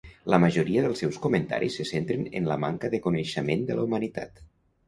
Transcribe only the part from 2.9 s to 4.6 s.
de coneixement de la humanitat.